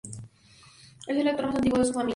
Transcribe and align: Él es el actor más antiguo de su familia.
Él 1.05 1.15
es 1.17 1.17
el 1.19 1.27
actor 1.27 1.45
más 1.45 1.55
antiguo 1.57 1.77
de 1.77 1.85
su 1.85 1.93
familia. 1.93 2.09